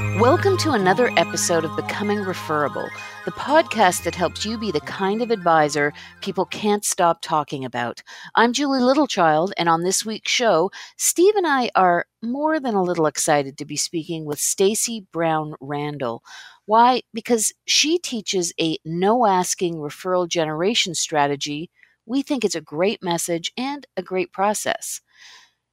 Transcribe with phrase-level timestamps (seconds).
[0.00, 2.88] Welcome to another episode of Becoming Referable,
[3.24, 8.02] the podcast that helps you be the kind of advisor people can't stop talking about.
[8.34, 12.82] I'm Julie Littlechild, and on this week's show, Steve and I are more than a
[12.82, 16.24] little excited to be speaking with Stacy Brown Randall.
[16.66, 17.02] Why?
[17.12, 21.70] Because she teaches a no asking referral generation strategy.
[22.04, 25.00] We think it's a great message and a great process.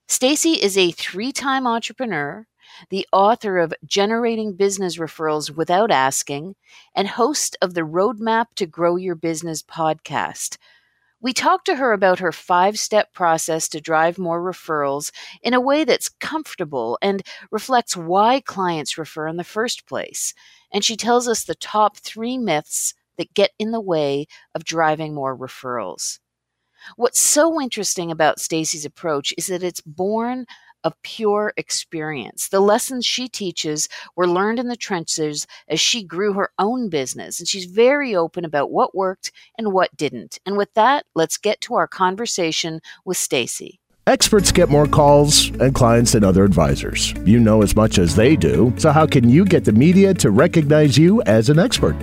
[0.08, 2.46] Stacy is a three-time entrepreneur,
[2.90, 6.56] the author of Generating Business Referrals Without Asking,
[6.96, 10.58] and host of the Roadmap to Grow Your Business podcast.
[11.22, 15.12] We talked to her about her five step process to drive more referrals
[15.44, 17.22] in a way that's comfortable and
[17.52, 20.34] reflects why clients refer in the first place.
[20.72, 24.26] And she tells us the top three myths that get in the way
[24.56, 26.20] of driving more referrals.
[26.96, 30.48] What's so interesting about Stacy's approach is that it's born
[30.84, 32.50] of pure experience.
[32.50, 37.40] The lessons she teaches were learned in the trenches as she grew her own business,
[37.40, 40.40] and she's very open about what worked and what didn't.
[40.46, 43.80] And with that, let's get to our conversation with Stacy.
[44.08, 47.14] Experts get more calls and clients than other advisors.
[47.24, 50.32] You know as much as they do, so how can you get the media to
[50.32, 51.96] recognize you as an expert?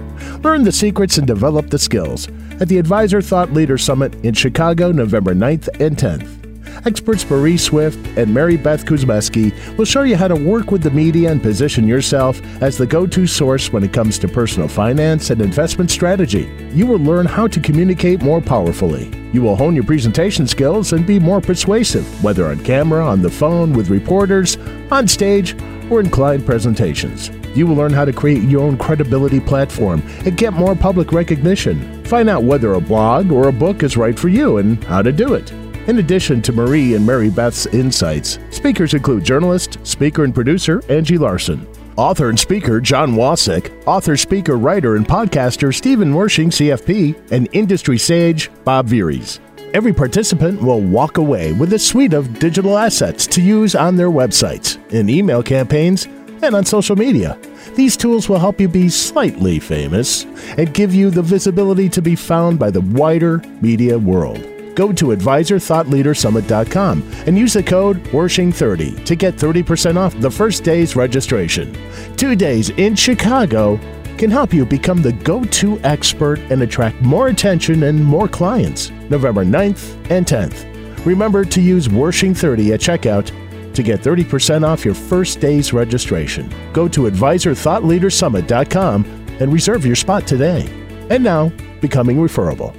[0.45, 2.29] Learn the secrets and develop the skills
[2.61, 6.38] at the Advisor Thought Leader Summit in Chicago, November 9th and 10th.
[6.85, 10.91] Experts Marie Swift and Mary Beth Kuzmeski will show you how to work with the
[10.91, 15.31] media and position yourself as the go to source when it comes to personal finance
[15.31, 16.49] and investment strategy.
[16.73, 19.11] You will learn how to communicate more powerfully.
[19.33, 23.31] You will hone your presentation skills and be more persuasive, whether on camera, on the
[23.31, 24.57] phone, with reporters,
[24.91, 25.55] on stage,
[25.91, 27.31] or in client presentations.
[27.57, 32.05] You will learn how to create your own credibility platform and get more public recognition.
[32.05, 35.13] Find out whether a blog or a book is right for you and how to
[35.13, 35.53] do it.
[35.89, 41.17] In addition to Marie and Mary Beth's insights, speakers include journalist, speaker, and producer Angie
[41.17, 47.49] Larson, author and speaker John Wasik, author, speaker, writer, and podcaster Stephen Wershing, CFP, and
[47.55, 49.41] industry sage Bob Veres.
[49.73, 54.11] Every participant will walk away with a suite of digital assets to use on their
[54.11, 56.05] websites, in email campaigns,
[56.43, 57.39] and on social media.
[57.77, 60.25] These tools will help you be slightly famous
[60.59, 64.47] and give you the visibility to be found by the wider media world
[64.79, 70.95] go to advisorthoughtleadersummit.com and use the code WERSHING30 to get 30% off the first day's
[70.95, 71.77] registration.
[72.17, 73.81] Two days in Chicago
[74.17, 78.91] can help you become the go to expert and attract more attention and more clients.
[79.11, 80.65] November 9th and 10th.
[81.05, 86.55] Remember to use WERSHING30 at checkout to get 30% off your first day's registration.
[86.73, 89.05] Go to advisorthoughtleadersummit.com
[89.41, 90.69] and reserve your spot today.
[91.11, 91.51] And now,
[91.81, 92.77] becoming referable.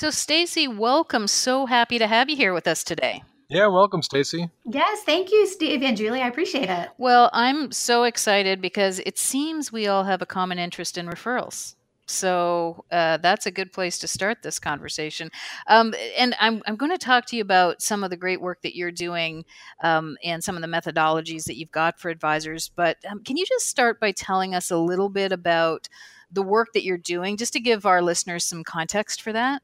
[0.00, 1.26] So, Stacy, welcome.
[1.28, 3.22] So happy to have you here with us today.
[3.50, 4.48] Yeah, welcome, Stacy.
[4.64, 6.22] Yes, thank you, Steve and Julie.
[6.22, 6.88] I appreciate it.
[6.96, 11.74] Well, I'm so excited because it seems we all have a common interest in referrals.
[12.06, 15.28] So uh, that's a good place to start this conversation.
[15.66, 18.62] Um, and I'm, I'm going to talk to you about some of the great work
[18.62, 19.44] that you're doing
[19.82, 22.70] um, and some of the methodologies that you've got for advisors.
[22.74, 25.90] But um, can you just start by telling us a little bit about
[26.32, 29.60] the work that you're doing, just to give our listeners some context for that?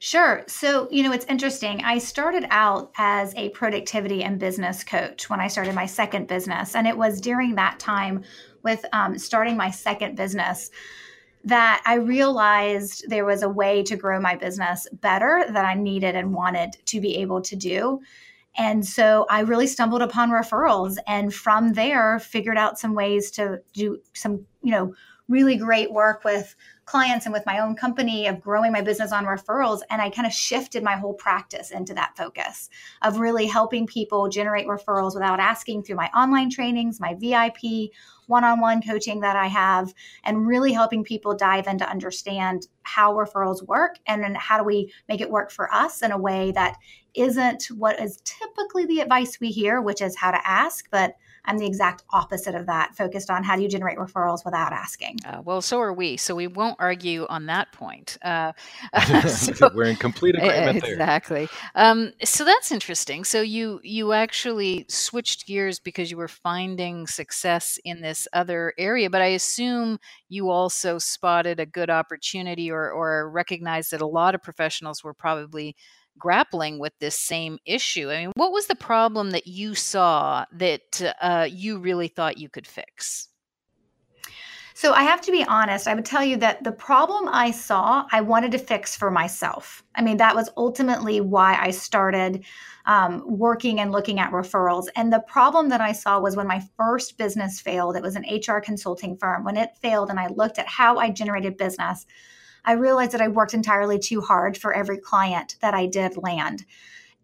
[0.00, 0.44] Sure.
[0.46, 1.82] So, you know, it's interesting.
[1.82, 6.76] I started out as a productivity and business coach when I started my second business.
[6.76, 8.22] And it was during that time
[8.62, 10.70] with um, starting my second business
[11.44, 16.14] that I realized there was a way to grow my business better that I needed
[16.14, 18.00] and wanted to be able to do.
[18.56, 23.60] And so I really stumbled upon referrals and from there figured out some ways to
[23.72, 24.94] do some, you know,
[25.28, 26.56] really great work with
[26.86, 29.80] clients and with my own company of growing my business on referrals.
[29.90, 32.70] And I kind of shifted my whole practice into that focus
[33.02, 37.90] of really helping people generate referrals without asking through my online trainings, my VIP
[38.26, 42.68] one on one coaching that I have, and really helping people dive in to understand
[42.82, 46.18] how referrals work and then how do we make it work for us in a
[46.18, 46.76] way that
[47.14, 51.58] isn't what is typically the advice we hear, which is how to ask, but I'm
[51.58, 55.16] the exact opposite of that, focused on how do you generate referrals without asking.
[55.24, 56.16] Uh, well, so are we.
[56.16, 58.18] So we won't argue on that point.
[58.22, 58.52] Uh,
[59.28, 60.92] so, We're in complete agreement there.
[60.92, 61.48] Exactly.
[61.74, 63.24] Um, so that's interesting.
[63.24, 69.10] So you you actually switched gears because you were finding success in this other area,
[69.10, 69.98] but I assume
[70.28, 75.14] you also spotted a good opportunity or or recognized that a lot of professionals were
[75.14, 75.76] probably
[76.18, 78.10] grappling with this same issue.
[78.10, 82.48] I mean, what was the problem that you saw that uh, you really thought you
[82.48, 83.28] could fix?
[84.78, 85.88] So I have to be honest.
[85.88, 89.82] I would tell you that the problem I saw, I wanted to fix for myself.
[89.96, 92.44] I mean, that was ultimately why I started
[92.86, 94.86] um, working and looking at referrals.
[94.94, 98.24] And the problem that I saw was when my first business failed, it was an
[98.30, 99.42] HR consulting firm.
[99.42, 102.06] When it failed and I looked at how I generated business,
[102.64, 106.64] I realized that I worked entirely too hard for every client that I did land.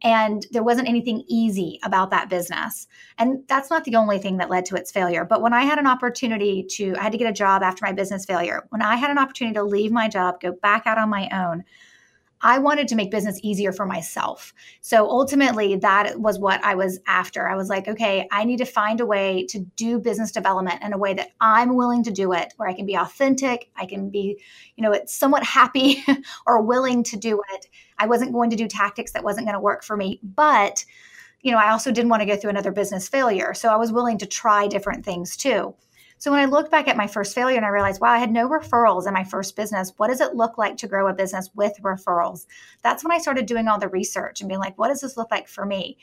[0.03, 2.87] And there wasn't anything easy about that business.
[3.17, 5.25] And that's not the only thing that led to its failure.
[5.25, 7.93] But when i had an opportunity to i had to get a job after my
[7.93, 8.67] business failure.
[8.69, 11.65] When i had an opportunity to leave my job go back out on my own
[12.45, 14.53] I wanted to make business easier for myself.
[14.83, 17.49] So ultimately, that was what I was after.
[17.49, 20.93] I was like, okay, I need to find a way to do business development in
[20.93, 24.11] a way that I'm willing to do it, where I can be authentic, I can
[24.11, 24.39] be,
[24.77, 26.05] you know, somewhat happy
[26.47, 27.67] or willing to do it.
[27.99, 30.85] I wasn't going to do tactics that wasn't going to work for me, but
[31.41, 33.53] you know, I also didn't want to go through another business failure.
[33.53, 35.75] So I was willing to try different things too.
[36.19, 38.33] So when I look back at my first failure and I realized, wow, I had
[38.33, 39.93] no referrals in my first business.
[39.97, 42.47] What does it look like to grow a business with referrals?
[42.83, 45.31] That's when I started doing all the research and being like, what does this look
[45.31, 45.99] like for me?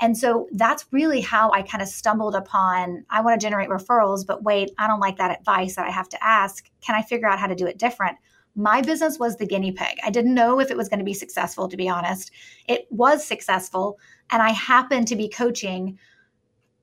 [0.00, 4.26] And so that's really how I kind of stumbled upon I want to generate referrals,
[4.26, 6.68] but wait, I don't like that advice that I have to ask.
[6.80, 8.16] Can I figure out how to do it different?
[8.56, 9.98] My business was the guinea pig.
[10.04, 12.32] I didn't know if it was going to be successful, to be honest.
[12.66, 13.98] It was successful.
[14.30, 15.98] And I happened to be coaching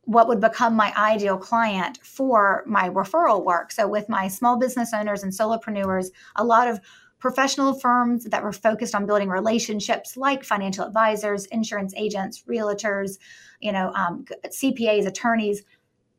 [0.09, 3.71] what would become my ideal client for my referral work.
[3.71, 6.79] So, with my small business owners and solopreneurs, a lot of
[7.19, 13.19] professional firms that were focused on building relationships like financial advisors, insurance agents, realtors,
[13.59, 15.61] you know, um, CPAs, attorneys.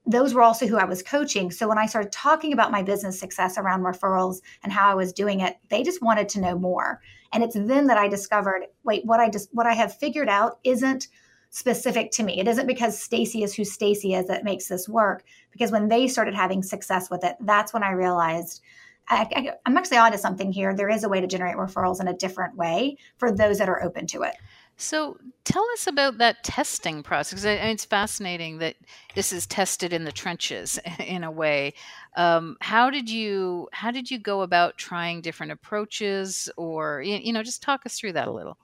[0.06, 1.50] Those were also who I was coaching.
[1.50, 5.12] So when I started talking about my business success around referrals and how I was
[5.12, 7.00] doing it, they just wanted to know more.
[7.32, 10.60] And it's then that I discovered, wait, what I just what I have figured out
[10.62, 11.08] isn't
[11.50, 12.40] specific to me.
[12.40, 15.24] It isn't because Stacy is who Stacy is that makes this work.
[15.50, 18.62] Because when they started having success with it, that's when I realized
[19.08, 20.74] I, am actually onto something here.
[20.74, 23.82] There is a way to generate referrals in a different way for those that are
[23.82, 24.34] open to it.
[24.76, 27.44] So tell us about that testing process.
[27.44, 28.76] I mean, it's fascinating that
[29.14, 31.74] this is tested in the trenches in a way.
[32.16, 37.42] Um, how did you how did you go about trying different approaches, or you know,
[37.42, 38.56] just talk us through that a little.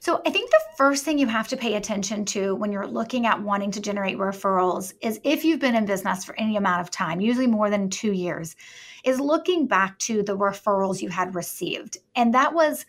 [0.00, 3.26] So, I think the first thing you have to pay attention to when you're looking
[3.26, 6.90] at wanting to generate referrals is if you've been in business for any amount of
[6.90, 8.54] time, usually more than two years,
[9.04, 11.98] is looking back to the referrals you had received.
[12.14, 12.86] And that was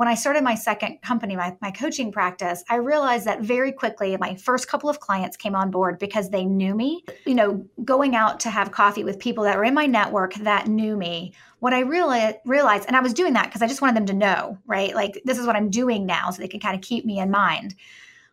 [0.00, 4.16] when I started my second company, my, my coaching practice, I realized that very quickly
[4.16, 7.04] my first couple of clients came on board because they knew me.
[7.26, 10.68] You know, going out to have coffee with people that were in my network that
[10.68, 13.94] knew me, what I really realized, and I was doing that because I just wanted
[13.94, 14.94] them to know, right?
[14.94, 17.30] Like, this is what I'm doing now so they can kind of keep me in
[17.30, 17.74] mind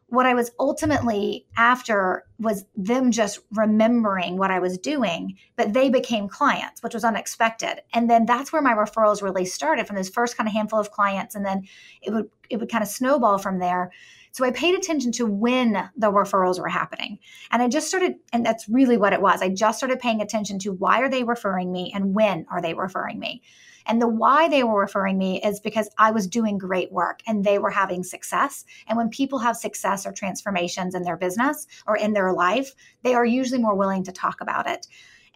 [0.10, 5.90] what I was ultimately after was them just remembering what I was doing, but they
[5.90, 7.82] became clients, which was unexpected.
[7.94, 10.92] And then that's where my referrals really started from this first kind of handful of
[10.92, 11.36] clients.
[11.36, 11.68] And then
[12.02, 13.92] it would it would kind of snowball from there.
[14.32, 17.20] So I paid attention to when the referrals were happening.
[17.52, 19.42] And I just started, and that's really what it was.
[19.42, 22.76] I just started paying attention to why are they referring me and when are they
[22.76, 23.42] referring me.
[23.88, 27.44] And the why they were referring me is because I was doing great work and
[27.44, 28.66] they were having success.
[28.88, 32.74] And when people have success or transformations in their business or in their life,
[33.04, 34.88] they are usually more willing to talk about it.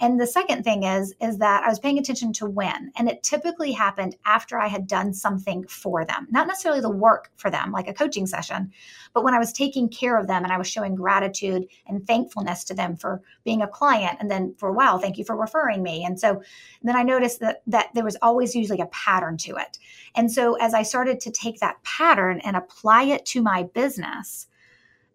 [0.02, 3.22] And the second thing is is that I was paying attention to when, and it
[3.22, 6.28] typically happened after I had done something for them.
[6.32, 8.72] Not necessarily the work for them like a coaching session,
[9.14, 12.64] but when I was taking care of them and I was showing gratitude and thankfulness
[12.66, 16.04] to them for being a client and then for wow, thank you for referring me.
[16.04, 16.42] And so
[16.82, 19.78] then I noticed that that there was always usually a pattern to it.
[20.16, 24.48] And so as I started to take that pattern and apply it to my business,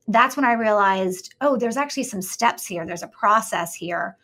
[0.07, 2.87] that's when I realized, oh, there's actually some steps here.
[2.87, 4.17] There's a process here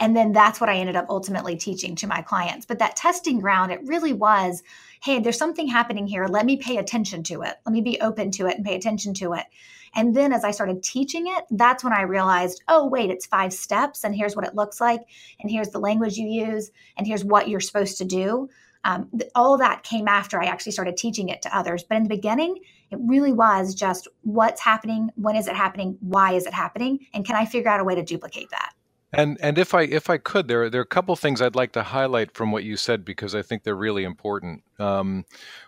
[0.00, 2.66] and then that's what I ended up ultimately teaching to my clients.
[2.66, 4.62] But that testing ground, it really was
[5.02, 6.26] hey, there's something happening here.
[6.26, 7.54] Let me pay attention to it.
[7.64, 9.46] Let me be open to it and pay attention to it.
[9.94, 13.52] And then as I started teaching it, that's when I realized, oh, wait, it's five
[13.52, 15.00] steps, and here's what it looks like,
[15.40, 18.50] and here's the language you use, and here's what you're supposed to do.
[18.84, 21.82] Um, all that came after I actually started teaching it to others.
[21.82, 26.34] But in the beginning, it really was just what's happening, when is it happening, why
[26.34, 28.72] is it happening, and can I figure out a way to duplicate that?
[29.12, 31.72] And and if I if I could, there there are a couple things I'd like
[31.72, 34.62] to highlight from what you said because I think they're really important.
[34.78, 35.24] Um,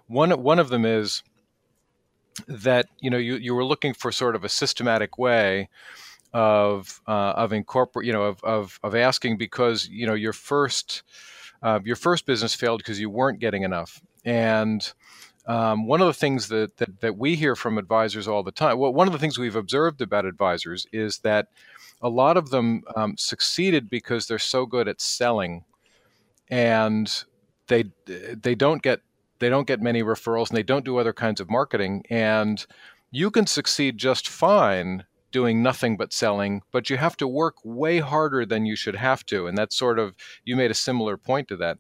[0.07, 1.23] one one of them is
[2.47, 5.69] that you know you you were looking for sort of a systematic way
[6.33, 11.03] of uh, of incorporate you know of, of of asking because you know your first
[11.63, 14.93] uh, your first business failed because you weren't getting enough and
[15.47, 18.79] um, one of the things that, that, that we hear from advisors all the time,
[18.79, 21.49] well, one of the things we've observed about advisors is that
[22.03, 25.65] a lot of them um, succeeded because they're so good at selling,
[26.51, 27.25] and
[27.69, 29.01] they they don't get
[29.39, 32.05] they don't get many referrals and they don't do other kinds of marketing.
[32.11, 32.65] And
[33.11, 37.99] you can succeed just fine doing nothing but selling, but you have to work way
[37.99, 39.47] harder than you should have to.
[39.47, 41.79] And that's sort of you made a similar point to that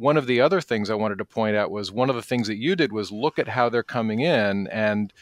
[0.00, 2.46] one of the other things I wanted to point out was one of the things
[2.48, 5.12] that you did was look at how they're coming in and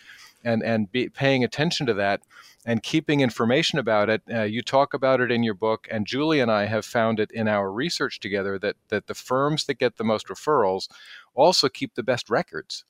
[0.44, 2.22] and and be paying attention to that
[2.68, 4.20] and keeping information about it.
[4.30, 7.30] Uh, you talk about it in your book, and Julie and I have found it
[7.32, 10.86] in our research together that that the firms that get the most referrals
[11.34, 12.84] also keep the best records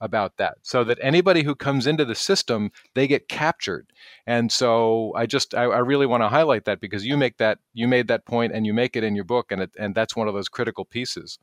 [0.00, 3.92] about that so that anybody who comes into the system they get captured
[4.28, 7.58] and so i just i, I really want to highlight that because you make that
[7.74, 10.14] you made that point and you make it in your book and it, and that's
[10.14, 11.40] one of those critical pieces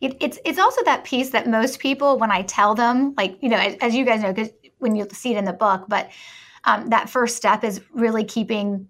[0.00, 3.48] it, it's it's also that piece that most people when i tell them like you
[3.48, 6.10] know as, as you guys know because when you see it in the book but
[6.66, 8.88] um, that first step is really keeping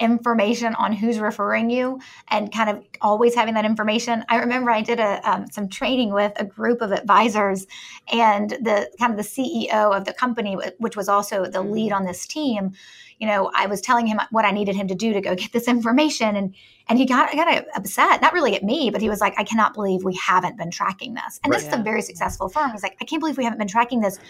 [0.00, 4.24] information on who's referring you and kind of always having that information.
[4.28, 7.66] I remember I did a um, some training with a group of advisors
[8.12, 12.04] and the kind of the CEO of the company, which was also the lead on
[12.04, 12.72] this team.
[13.18, 15.52] You know, I was telling him what I needed him to do to go get
[15.52, 16.54] this information, and
[16.88, 18.22] and he got got upset.
[18.22, 21.14] Not really at me, but he was like, "I cannot believe we haven't been tracking
[21.14, 21.58] this." And right.
[21.58, 22.70] this is a very successful firm.
[22.70, 24.20] He's like, "I can't believe we haven't been tracking this."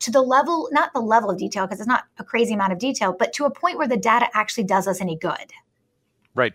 [0.00, 2.78] To the level, not the level of detail, because it's not a crazy amount of
[2.78, 5.52] detail, but to a point where the data actually does us any good.
[6.34, 6.54] Right.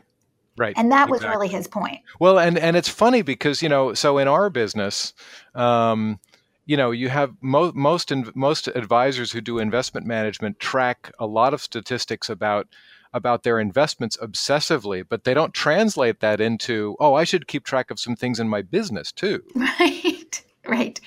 [0.57, 0.73] Right.
[0.77, 1.99] And that was really his point.
[2.19, 5.13] Well, and and it's funny because you know, so in our business,
[5.55, 6.19] um,
[6.65, 11.25] you know, you have mo- most in, most advisors who do investment management track a
[11.25, 12.67] lot of statistics about
[13.13, 17.89] about their investments obsessively, but they don't translate that into, oh, I should keep track
[17.89, 19.43] of some things in my business too.
[19.79, 20.43] Right.
[20.67, 20.99] Right.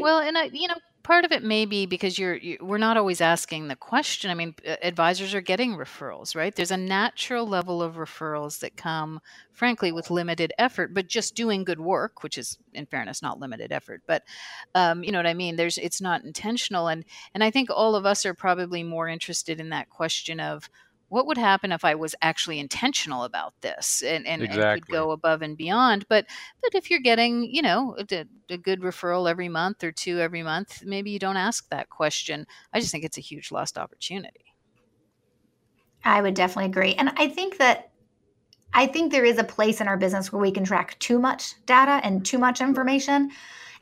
[0.00, 2.96] well, and I, you know, part of it may be because you're, you, we're not
[2.96, 4.28] always asking the question.
[4.28, 6.52] I mean, advisors are getting referrals, right?
[6.52, 9.20] There's a natural level of referrals that come,
[9.52, 13.70] frankly, with limited effort, but just doing good work, which is, in fairness, not limited
[13.70, 14.02] effort.
[14.08, 14.24] But
[14.74, 15.54] um, you know what I mean?
[15.54, 19.60] There's, it's not intentional, and and I think all of us are probably more interested
[19.60, 20.68] in that question of
[21.08, 24.64] what would happen if I was actually intentional about this and, and, exactly.
[24.64, 26.06] and, could go above and beyond?
[26.08, 26.26] But
[26.62, 30.42] but if you're getting you know a, a, good referral every month or two every
[30.42, 32.46] month, maybe you don't ask that question.
[32.72, 34.44] I just think it's a huge lost opportunity.
[36.04, 37.90] I would definitely agree, and I think that
[38.74, 41.54] I think there is a place in our business where we can track too much
[41.66, 43.30] data and too much information.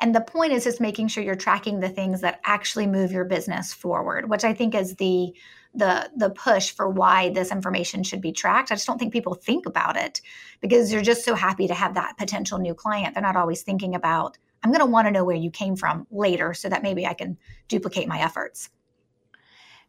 [0.00, 3.24] And the point is just making sure you're tracking the things that actually move your
[3.24, 5.34] business forward, which I think is the
[5.74, 8.70] the the push for why this information should be tracked.
[8.70, 10.20] I just don't think people think about it
[10.60, 13.14] because they're just so happy to have that potential new client.
[13.14, 16.06] They're not always thinking about I'm going to want to know where you came from
[16.10, 17.36] later so that maybe I can
[17.68, 18.70] duplicate my efforts.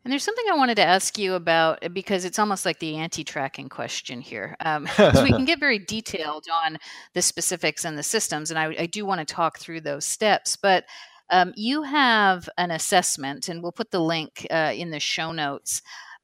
[0.03, 2.97] And there's something I wanted to ask you about uh, because it's almost like the
[2.97, 4.55] anti-tracking question here.
[4.59, 4.83] Um,
[5.23, 6.77] we can get very detailed on
[7.13, 10.57] the specifics and the systems, and I, I do want to talk through those steps.
[10.57, 10.85] But
[11.29, 15.81] um, you have an assessment, and we'll put the link uh, in the show notes.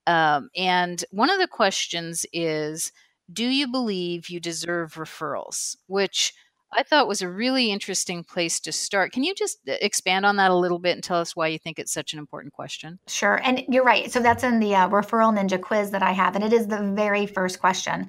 [0.08, 2.92] Um, and one of the questions is
[3.32, 5.76] Do you believe you deserve referrals?
[5.88, 6.34] Which
[6.74, 9.12] I thought was a really interesting place to start.
[9.12, 11.60] Can you just uh, expand on that a little bit and tell us why you
[11.60, 12.98] think it's such an important question?
[13.08, 13.42] Sure.
[13.44, 14.12] And you're right.
[14.12, 16.94] So that's in the uh, referral ninja quiz that I have, and it is the
[16.96, 18.08] very first question.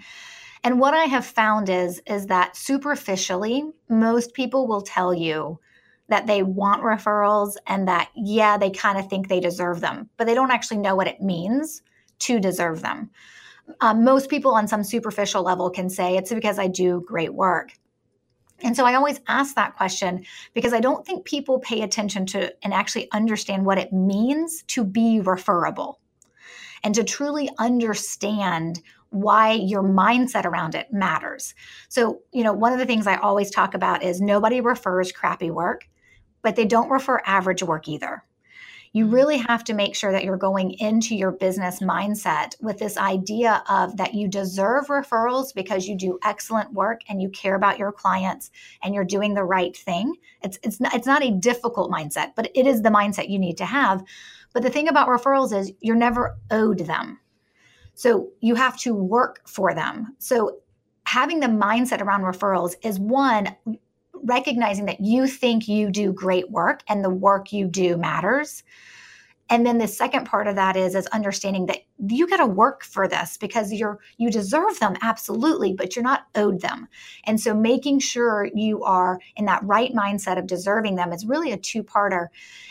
[0.64, 5.58] And what I have found is is that superficially, most people will tell you
[6.12, 10.26] that they want referrals and that, yeah, they kind of think they deserve them, but
[10.26, 11.80] they don't actually know what it means
[12.18, 13.10] to deserve them.
[13.80, 17.72] Um, most people on some superficial level can say it's because I do great work.
[18.62, 22.54] And so I always ask that question because I don't think people pay attention to
[22.62, 25.98] and actually understand what it means to be referable
[26.84, 31.54] and to truly understand why your mindset around it matters.
[31.88, 35.50] So, you know, one of the things I always talk about is nobody refers crappy
[35.50, 35.88] work
[36.42, 38.24] but they don't refer average work either.
[38.92, 39.14] You mm-hmm.
[39.14, 43.62] really have to make sure that you're going into your business mindset with this idea
[43.68, 47.92] of that you deserve referrals because you do excellent work and you care about your
[47.92, 48.50] clients
[48.82, 50.14] and you're doing the right thing.
[50.42, 53.56] It's it's not, it's not a difficult mindset, but it is the mindset you need
[53.58, 54.04] to have.
[54.52, 57.18] But the thing about referrals is you're never owed them.
[57.94, 60.14] So you have to work for them.
[60.18, 60.58] So
[61.04, 63.54] having the mindset around referrals is one
[64.22, 68.62] recognizing that you think you do great work and the work you do matters.
[69.50, 72.82] And then the second part of that is is understanding that you got to work
[72.84, 76.88] for this because you're you deserve them absolutely but you're not owed them.
[77.24, 81.52] And so making sure you are in that right mindset of deserving them is really
[81.52, 82.28] a two-parter.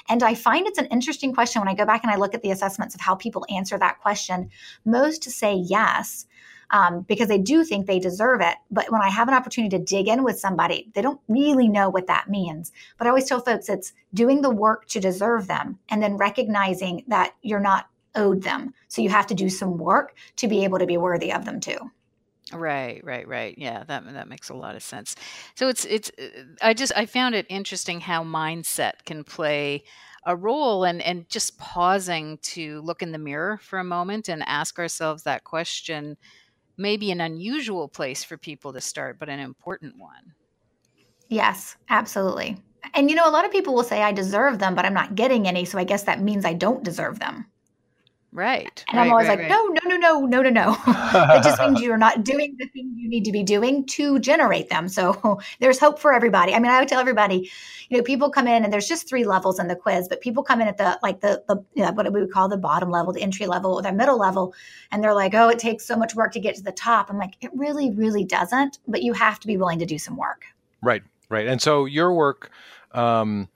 [0.09, 1.61] And i find it's an interesting question.
[1.61, 3.99] When i go back and i look at the assessments of how people answer that
[3.99, 4.49] question
[4.83, 6.25] most say yes
[6.71, 8.55] um, because they do think they deserve it.
[8.71, 11.89] But when I have an opportunity to dig in with somebody, they don't really know
[11.89, 12.71] what that means.
[12.97, 17.03] But I always tell folks it's doing the work to deserve them and then recognizing
[17.07, 18.73] that you're not owed them.
[18.87, 21.59] So you have to do some work to be able to be worthy of them
[21.59, 21.91] too.
[22.53, 23.57] Right, right, right.
[23.57, 25.15] Yeah, that that makes a lot of sense.
[25.55, 29.83] So it's it's uh, I just I found it interesting how mindset can play
[30.25, 34.43] a role and and just pausing to look in the mirror for a moment and
[34.45, 36.17] ask ourselves that question
[36.81, 40.33] maybe an unusual place for people to start, but an important one.
[41.29, 42.57] Yes, absolutely.
[42.93, 45.15] And you know, a lot of people will say, I deserve them, but I'm not
[45.15, 45.65] getting any.
[45.65, 47.45] So I guess that means I don't deserve them.
[48.33, 48.85] Right.
[48.87, 49.73] And right, I'm always right, like, right.
[49.83, 50.77] no, no, no, no, no, no, no.
[50.87, 54.69] it just means you're not doing the thing you need to be doing to generate
[54.69, 54.87] them.
[54.87, 56.53] So there's hope for everybody.
[56.53, 57.51] I mean, I would tell everybody,
[57.89, 60.43] you know, people come in and there's just three levels in the quiz, but people
[60.43, 62.89] come in at the like the the you know, what we would call the bottom
[62.89, 64.53] level, the entry level, or the middle level,
[64.91, 67.09] and they're like, oh, it takes so much work to get to the top.
[67.09, 68.79] I'm like, it really, really doesn't.
[68.87, 70.45] But you have to be willing to do some work.
[70.81, 71.47] Right, right.
[71.47, 72.49] And so your work.
[72.93, 73.49] Um,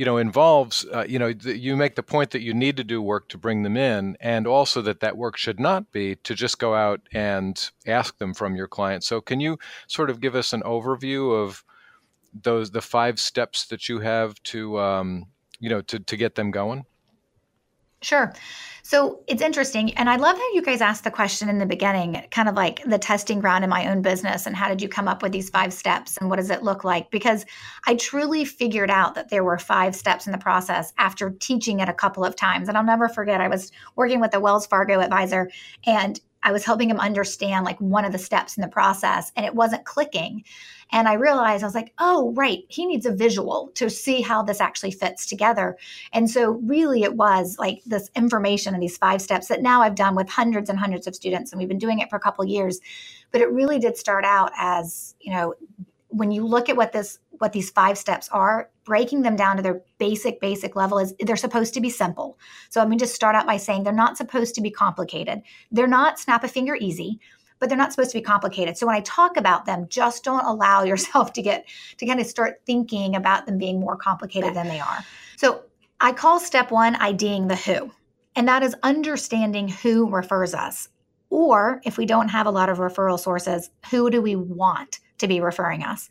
[0.00, 2.82] you know involves uh, you know th- you make the point that you need to
[2.82, 6.34] do work to bring them in and also that that work should not be to
[6.34, 10.34] just go out and ask them from your clients so can you sort of give
[10.34, 11.62] us an overview of
[12.32, 15.26] those the five steps that you have to um,
[15.58, 16.86] you know to, to get them going
[18.02, 18.32] Sure.
[18.82, 19.94] So it's interesting.
[19.94, 22.82] And I love how you guys asked the question in the beginning, kind of like
[22.84, 24.46] the testing ground in my own business.
[24.46, 26.16] And how did you come up with these five steps?
[26.16, 27.10] And what does it look like?
[27.10, 27.44] Because
[27.86, 31.88] I truly figured out that there were five steps in the process after teaching it
[31.88, 32.68] a couple of times.
[32.68, 35.50] And I'll never forget, I was working with a Wells Fargo advisor
[35.86, 39.44] and I was helping him understand like one of the steps in the process and
[39.44, 40.42] it wasn't clicking.
[40.92, 44.42] And I realized I was like, oh, right, he needs a visual to see how
[44.42, 45.76] this actually fits together.
[46.12, 49.94] And so, really, it was like this information and these five steps that now I've
[49.94, 52.44] done with hundreds and hundreds of students, and we've been doing it for a couple
[52.44, 52.80] years.
[53.32, 55.54] But it really did start out as, you know,
[56.10, 59.62] when you look at what this what these five steps are breaking them down to
[59.62, 63.14] their basic basic level is they're supposed to be simple so i'm going to just
[63.14, 66.76] start out by saying they're not supposed to be complicated they're not snap a finger
[66.80, 67.18] easy
[67.60, 70.44] but they're not supposed to be complicated so when i talk about them just don't
[70.44, 74.66] allow yourself to get to kind of start thinking about them being more complicated than
[74.66, 75.04] they are
[75.36, 75.62] so
[76.00, 77.90] i call step one iding the who
[78.34, 80.88] and that is understanding who refers us
[81.30, 85.28] or if we don't have a lot of referral sources who do we want to
[85.28, 86.08] be referring us.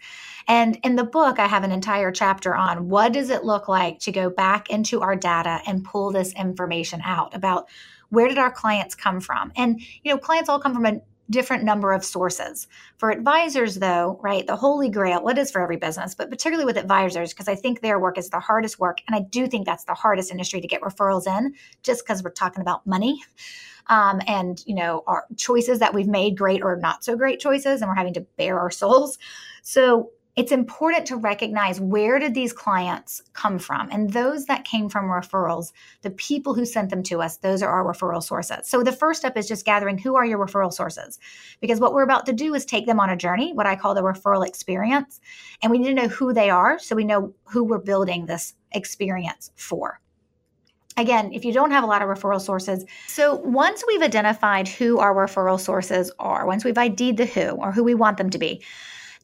[0.47, 3.99] And in the book, I have an entire chapter on what does it look like
[3.99, 7.67] to go back into our data and pull this information out about
[8.09, 9.51] where did our clients come from?
[9.55, 12.67] And, you know, clients all come from a different number of sources.
[12.97, 16.77] For advisors, though, right, the holy grail, what is for every business, but particularly with
[16.77, 19.01] advisors, because I think their work is the hardest work.
[19.07, 22.31] And I do think that's the hardest industry to get referrals in, just because we're
[22.31, 23.21] talking about money.
[23.87, 27.81] Um, and you know our choices that we've made great or not so great choices
[27.81, 29.17] and we're having to bare our souls
[29.63, 33.89] so it's important to recognize where did these clients come from?
[33.91, 37.69] And those that came from referrals the people who sent them to us those are
[37.69, 38.69] our referral sources.
[38.69, 41.19] So the first step is just gathering who are your referral sources.
[41.59, 43.93] Because what we're about to do is take them on a journey what i call
[43.93, 45.19] the referral experience.
[45.61, 48.55] And we need to know who they are so we know who we're building this
[48.71, 49.99] experience for.
[50.95, 52.85] Again, if you don't have a lot of referral sources.
[53.07, 57.73] So once we've identified who our referral sources are, once we've ID'd the who or
[57.73, 58.63] who we want them to be,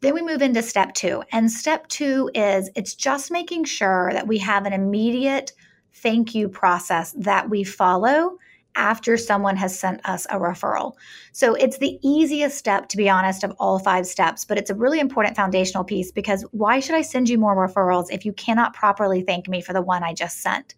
[0.02, 1.24] then we move into step two.
[1.32, 5.52] And step two is it's just making sure that we have an immediate
[5.94, 8.38] thank you process that we follow
[8.76, 10.94] after someone has sent us a referral.
[11.32, 14.76] So it's the easiest step, to be honest, of all five steps, but it's a
[14.76, 18.74] really important foundational piece because why should I send you more referrals if you cannot
[18.74, 20.76] properly thank me for the one I just sent?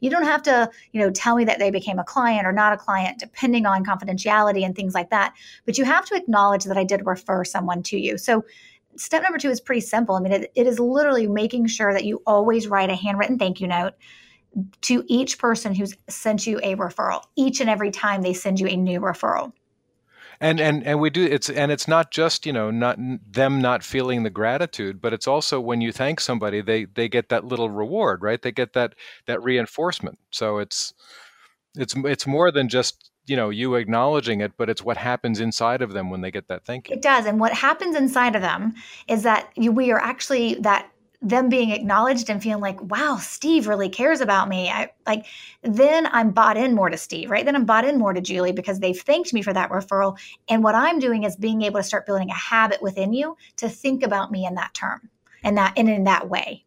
[0.00, 2.72] You don't have to, you know, tell me that they became a client or not
[2.72, 5.34] a client, depending on confidentiality and things like that.
[5.66, 8.18] But you have to acknowledge that I did refer someone to you.
[8.18, 8.44] So
[8.96, 10.14] step number two is pretty simple.
[10.14, 13.60] I mean, it, it is literally making sure that you always write a handwritten thank
[13.60, 13.94] you note
[14.82, 17.22] to each person who's sent you a referral.
[17.36, 19.52] Each and every time they send you a new referral.
[20.40, 23.84] And and and we do it's and it's not just you know not them not
[23.84, 27.70] feeling the gratitude but it's also when you thank somebody they they get that little
[27.70, 28.42] reward right?
[28.42, 28.94] They get that
[29.26, 30.18] that reinforcement.
[30.30, 30.92] So it's
[31.76, 35.80] it's it's more than just you know you acknowledging it but it's what happens inside
[35.80, 36.96] of them when they get that thank you.
[36.96, 37.26] It does.
[37.26, 38.74] And what happens inside of them
[39.08, 40.90] is that you, we are actually that
[41.24, 44.68] them being acknowledged and feeling like, wow, Steve really cares about me.
[44.68, 45.24] I like
[45.62, 47.44] then I'm bought in more to Steve, right?
[47.44, 50.18] Then I'm bought in more to Julie because they've thanked me for that referral.
[50.48, 53.70] And what I'm doing is being able to start building a habit within you to
[53.70, 55.08] think about me in that term
[55.42, 56.64] and that and in that way.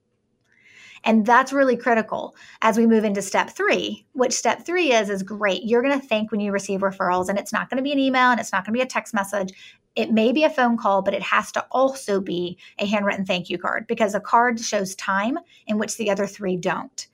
[1.03, 5.23] And that's really critical as we move into step three, which step three is, is
[5.23, 5.63] great.
[5.63, 7.99] You're going to thank when you receive referrals, and it's not going to be an
[7.99, 9.53] email and it's not going to be a text message.
[9.97, 13.49] It may be a phone call, but it has to also be a handwritten thank
[13.49, 17.07] you card because a card shows time in which the other three don't.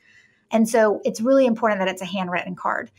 [0.51, 2.91] And so it's really important that it's a handwritten card.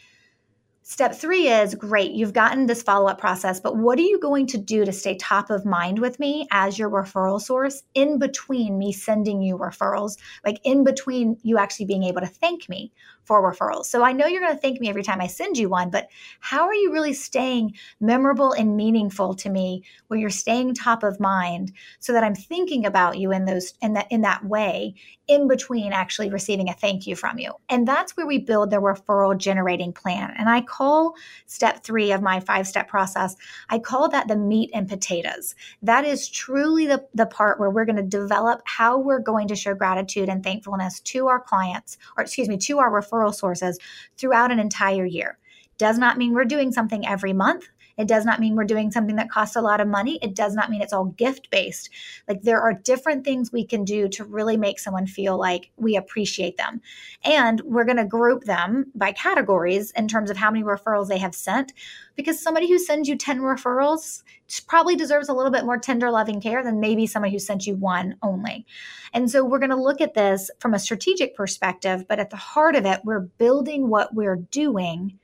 [0.87, 4.47] Step three is great, you've gotten this follow up process, but what are you going
[4.47, 8.79] to do to stay top of mind with me as your referral source in between
[8.79, 12.93] me sending you referrals, like in between you actually being able to thank me
[13.25, 13.87] for referrals?
[13.87, 16.09] So I know you're going to thank me every time I send you one, but
[16.41, 21.21] how are you really staying memorable and meaningful to me where you're staying top of
[21.21, 24.95] mind so that I'm thinking about you in those in that in that way
[25.27, 27.53] in between actually receiving a thank you from you.
[27.69, 30.35] And that's where we build the referral generating plan.
[30.37, 31.15] And I call
[31.47, 33.35] step three of my five step process,
[33.71, 35.55] I call that the meat and potatoes.
[35.83, 39.57] That is truly the, the part where we're going to develop how we're going to
[39.57, 43.79] show gratitude and thankfulness to our clients, or excuse me, to our referral sources
[44.17, 45.39] throughout an entire year.
[45.79, 47.69] Does not mean we're doing something every month.
[47.97, 50.19] It does not mean we're doing something that costs a lot of money.
[50.23, 51.91] It does not mean it's all gift based.
[52.29, 55.97] Like there are different things we can do to really make someone feel like we
[55.97, 56.81] appreciate them.
[57.25, 61.19] And we're going to group them by categories in terms of how many referrals they
[61.19, 61.73] have sent
[62.17, 64.23] because somebody who sends you 10 referrals
[64.67, 67.75] probably deserves a little bit more tender loving care than maybe somebody who sent you
[67.75, 68.67] one only.
[69.13, 72.37] And so we're going to look at this from a strategic perspective, but at the
[72.37, 75.19] heart of it, we're building what we're doing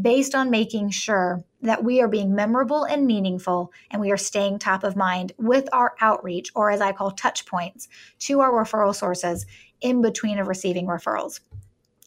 [0.00, 4.58] based on making sure that we are being memorable and meaningful and we are staying
[4.58, 7.88] top of mind with our outreach, or as I call touch points,
[8.20, 9.46] to our referral sources
[9.80, 11.40] in between of receiving referrals.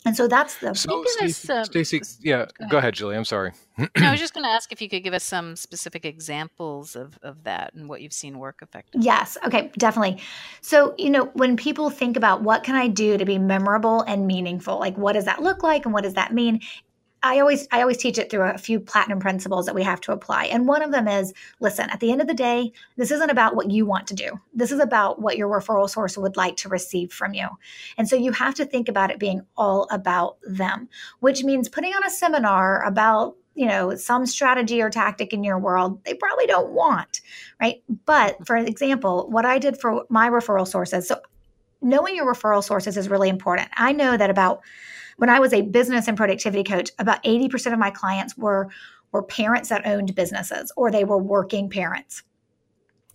[0.04, 0.74] And so that's the.
[0.74, 1.04] So,
[1.64, 2.72] Stacy, yeah, go ahead.
[2.72, 3.16] go ahead, Julie.
[3.16, 3.52] I'm sorry.
[3.78, 6.96] no, I was just going to ask if you could give us some specific examples
[6.96, 9.06] of, of that and what you've seen work effectively.
[9.06, 9.38] Yes.
[9.46, 9.70] Okay.
[9.78, 10.20] Definitely.
[10.62, 14.26] So, you know, when people think about what can I do to be memorable and
[14.26, 16.62] meaningful, like what does that look like and what does that mean?
[17.24, 20.12] I always I always teach it through a few platinum principles that we have to
[20.12, 20.46] apply.
[20.46, 23.56] And one of them is listen, at the end of the day, this isn't about
[23.56, 24.40] what you want to do.
[24.54, 27.48] This is about what your referral source would like to receive from you.
[27.98, 31.94] And so you have to think about it being all about them, which means putting
[31.94, 36.46] on a seminar about you know some strategy or tactic in your world they probably
[36.46, 37.20] don't want
[37.60, 41.20] right but for example what i did for my referral sources so
[41.82, 44.62] knowing your referral sources is really important i know that about
[45.18, 48.70] when I was a business and productivity coach, about 80% of my clients were
[49.12, 52.24] were parents that owned businesses or they were working parents.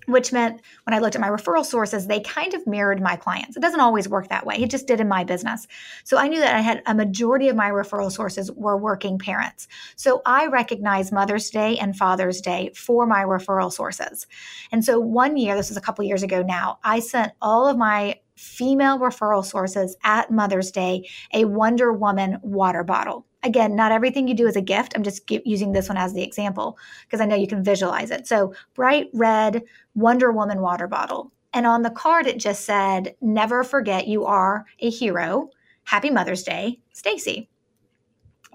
[0.07, 3.57] Which meant when I looked at my referral sources, they kind of mirrored my clients.
[3.57, 4.55] It doesn't always work that way.
[4.55, 5.67] It just did in my business.
[6.05, 9.67] So I knew that I had a majority of my referral sources were working parents.
[9.97, 14.29] So I recognized Mother's Day and Father's Day for my referral sources.
[14.71, 17.77] And so one year, this was a couple years ago now, I sent all of
[17.77, 23.27] my female referral sources at Mother's Day a Wonder Woman water bottle.
[23.43, 24.93] Again, not everything you do is a gift.
[24.95, 28.27] I'm just using this one as the example because I know you can visualize it.
[28.27, 29.63] So, bright red
[29.95, 31.33] Wonder Woman water bottle.
[31.53, 35.51] And on the card, it just said, Never forget you are a hero.
[35.85, 37.49] Happy Mother's Day, Stacy.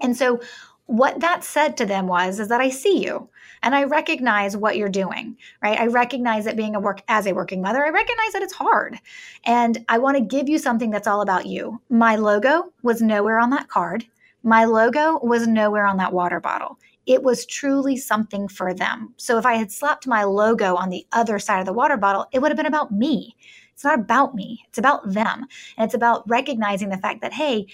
[0.00, 0.40] And so,
[0.86, 3.28] what that said to them was, is that I see you
[3.62, 5.78] and I recognize what you're doing, right?
[5.78, 8.98] I recognize that being a work as a working mother, I recognize that it's hard.
[9.44, 11.80] And I want to give you something that's all about you.
[11.88, 14.04] My logo was nowhere on that card.
[14.42, 16.78] My logo was nowhere on that water bottle.
[17.06, 19.14] It was truly something for them.
[19.16, 22.26] So if I had slapped my logo on the other side of the water bottle,
[22.32, 23.36] it would have been about me.
[23.72, 25.46] It's not about me, it's about them.
[25.76, 27.66] And it's about recognizing the fact that, hey,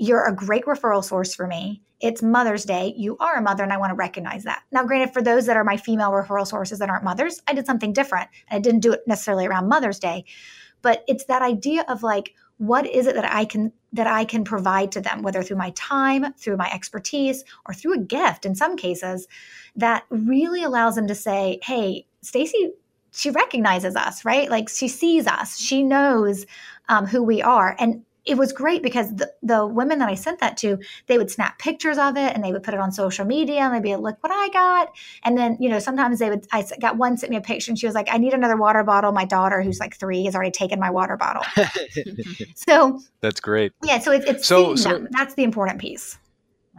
[0.00, 1.82] you're a great referral source for me.
[2.00, 2.94] It's Mother's Day.
[2.96, 4.62] You are a mother, and I want to recognize that.
[4.72, 7.66] Now, granted, for those that are my female referral sources that aren't mothers, I did
[7.66, 8.30] something different.
[8.50, 10.24] I didn't do it necessarily around Mother's Day,
[10.80, 14.42] but it's that idea of like, what is it that I can that I can
[14.44, 18.54] provide to them, whether through my time, through my expertise, or through a gift in
[18.54, 19.28] some cases,
[19.76, 22.72] that really allows them to say, "Hey, Stacy
[23.12, 24.48] she recognizes us, right?
[24.48, 26.46] Like she sees us, she knows
[26.88, 27.74] um, who we are.
[27.78, 31.32] And it was great because the, the women that I sent that to, they would
[31.32, 33.94] snap pictures of it and they would put it on social media and they'd be
[33.96, 34.92] like, look what I got.
[35.24, 37.78] And then, you know, sometimes they would, I got one sent me a picture and
[37.78, 39.10] she was like, I need another water bottle.
[39.10, 41.42] My daughter, who's like three, has already taken my water bottle.
[42.54, 43.72] so that's great.
[43.82, 43.98] Yeah.
[43.98, 46.16] So it, it's so, so that's the important piece.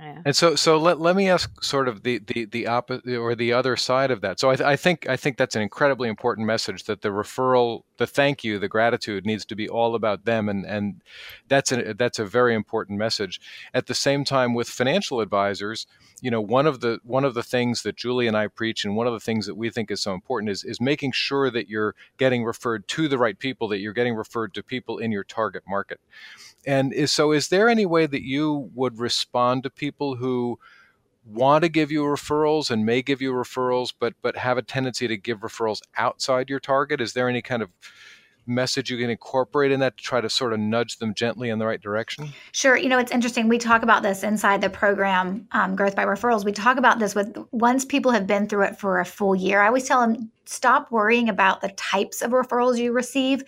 [0.02, 0.22] Yeah.
[0.26, 3.54] And so, so let, let me ask sort of the the the opposite or the
[3.54, 4.40] other side of that.
[4.40, 7.84] So I, th- I think I think that's an incredibly important message that the referral,
[7.98, 11.04] the thank you, the gratitude needs to be all about them, and and
[11.48, 13.40] that's a that's a very important message.
[13.76, 15.86] At the same time, with financial advisors,
[16.20, 18.96] you know, one of the one of the things that Julie and I preach, and
[18.96, 21.70] one of the things that we think is so important is is making sure that
[21.70, 25.24] you're getting referred to the right people, that you're getting referred to people in your
[25.24, 26.00] target market.
[26.66, 30.60] And is, so, is there any way that you would respond to people who
[31.26, 35.08] want to give you referrals and may give you referrals, but but have a tendency
[35.08, 37.02] to give referrals outside your target?
[37.02, 37.70] Is there any kind of
[38.46, 41.60] message you can incorporate in that to try to sort of nudge them gently in
[41.60, 42.30] the right direction?
[42.52, 42.78] Sure.
[42.78, 43.48] You know, it's interesting.
[43.48, 46.46] We talk about this inside the program, um, Growth by Referrals.
[46.46, 49.62] We talk about this with once people have been through it for a full year.
[49.62, 53.44] I always tell them stop worrying about the types of referrals you receive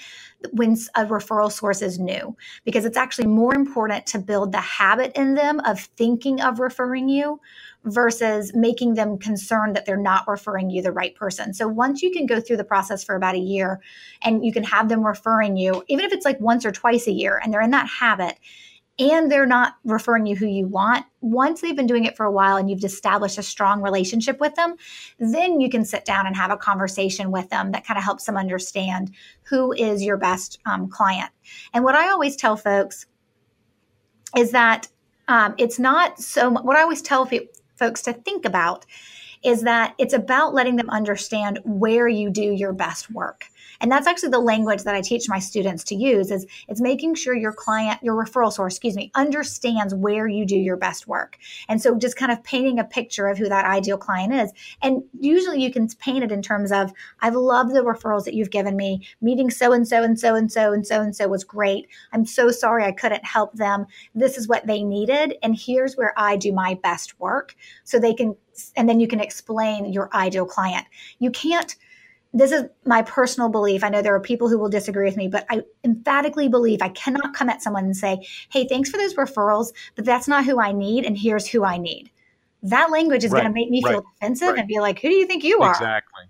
[0.52, 5.12] when a referral source is new, because it's actually more important to build the habit
[5.16, 7.40] in them of thinking of referring you
[7.86, 11.54] versus making them concerned that they're not referring you the right person.
[11.54, 13.82] So once you can go through the process for about a year
[14.22, 17.12] and you can have them referring you, even if it's like once or twice a
[17.12, 18.40] year and they're in that habit,
[19.00, 22.32] and they're not referring you who you want, once they've been doing it for a
[22.32, 24.76] while and you've established a strong relationship with them,
[25.18, 28.26] then you can sit down and have a conversation with them that kind of helps
[28.26, 29.12] them understand
[29.44, 31.32] who is your best um, client.
[31.74, 33.08] And what I always tell folks
[34.38, 34.88] is that
[35.28, 37.26] um, it's not so what I always tell
[37.76, 38.86] folks to think about
[39.44, 43.46] is that it's about letting them understand where you do your best work.
[43.84, 47.16] And that's actually the language that I teach my students to use is it's making
[47.16, 51.38] sure your client, your referral source, excuse me, understands where you do your best work.
[51.68, 54.54] And so just kind of painting a picture of who that ideal client is.
[54.82, 58.52] And usually you can paint it in terms of, I've loved the referrals that you've
[58.52, 59.06] given me.
[59.20, 61.90] Meeting so and so and so and so and so and so was great.
[62.14, 63.86] I'm so sorry I couldn't help them.
[64.16, 65.36] This is what they needed.
[65.44, 67.54] And here's where I do my best work.
[67.84, 68.38] So they can,
[68.78, 70.86] and then you can explain your ideal client.
[71.20, 71.76] You can't
[72.34, 73.84] this is my personal belief.
[73.84, 76.90] I know there are people who will disagree with me, but I emphatically believe I
[76.90, 80.60] cannot come at someone and say, hey, thanks for those referrals, but that's not who
[80.60, 82.10] I need, and here's who I need.
[82.64, 84.60] That language is right, going to make me right, feel defensive right.
[84.60, 85.72] and be like, who do you think you are?
[85.72, 86.24] Exactly.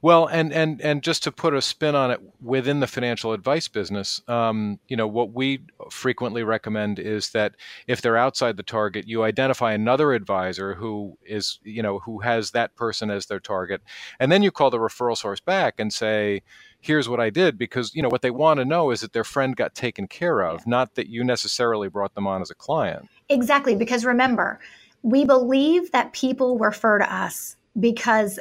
[0.00, 3.68] Well, and and and just to put a spin on it within the financial advice
[3.68, 7.54] business, um, you know, what we frequently recommend is that
[7.86, 12.52] if they're outside the target, you identify another advisor who is, you know, who has
[12.52, 13.82] that person as their target,
[14.18, 16.42] and then you call the referral source back and say,
[16.80, 19.24] here's what I did because you know what they want to know is that their
[19.24, 23.08] friend got taken care of, not that you necessarily brought them on as a client.
[23.28, 24.60] Exactly, because remember,
[25.02, 28.38] we believe that people refer to us because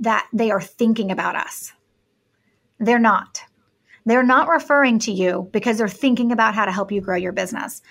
[0.00, 1.72] that they are thinking about us.
[2.78, 3.42] They're not.
[4.06, 7.32] They're not referring to you because they're thinking about how to help you grow your
[7.32, 7.82] business.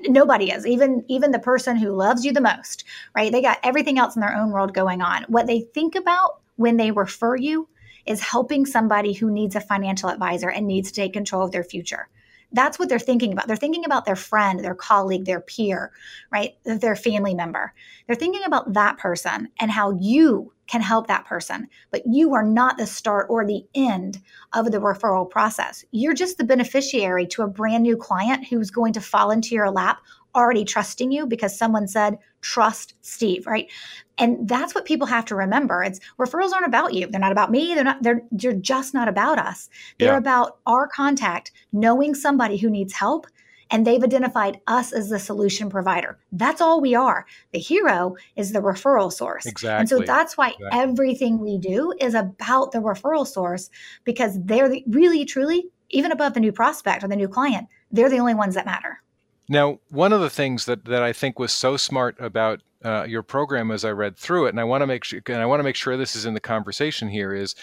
[0.00, 2.84] Nobody is, even even the person who loves you the most,
[3.16, 3.32] right?
[3.32, 5.24] They got everything else in their own world going on.
[5.28, 7.68] What they think about when they refer you
[8.04, 11.64] is helping somebody who needs a financial advisor and needs to take control of their
[11.64, 12.08] future.
[12.52, 13.48] That's what they're thinking about.
[13.48, 15.90] They're thinking about their friend, their colleague, their peer,
[16.30, 16.54] right?
[16.64, 17.72] Their family member.
[18.06, 22.44] They're thinking about that person and how you can help that person, but you are
[22.44, 24.20] not the start or the end
[24.52, 25.84] of the referral process.
[25.90, 29.70] You're just the beneficiary to a brand new client who's going to fall into your
[29.70, 29.98] lap
[30.34, 33.70] already trusting you because someone said, trust Steve, right?
[34.18, 35.82] And that's what people have to remember.
[35.82, 37.06] It's referrals aren't about you.
[37.06, 37.74] They're not about me.
[37.74, 39.68] They're not, they're, they're just not about us.
[39.98, 40.18] They're yeah.
[40.18, 43.26] about our contact, knowing somebody who needs help
[43.70, 46.18] and they've identified us as the solution provider.
[46.32, 47.26] That's all we are.
[47.52, 49.46] The hero is the referral source.
[49.46, 49.80] Exactly.
[49.80, 50.80] And so that's why exactly.
[50.80, 53.70] everything we do is about the referral source
[54.04, 58.10] because they're the, really, truly, even above the new prospect or the new client, they're
[58.10, 59.02] the only ones that matter.
[59.48, 63.22] Now, one of the things that, that I think was so smart about uh, your
[63.22, 65.60] program as I read through it, and I want to make sure, and I want
[65.60, 67.54] to make sure this is in the conversation here, is